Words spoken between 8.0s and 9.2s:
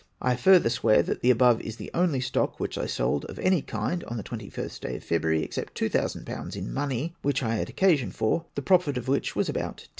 for, the profit of